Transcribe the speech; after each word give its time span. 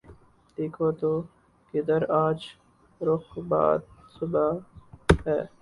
دیکھو 0.57 0.87
تو 0.99 1.11
کدھر 1.73 2.01
آج 2.17 2.39
رخ 3.01 3.37
باد 3.47 3.79
صبا 4.15 4.47
ہے 5.25 5.41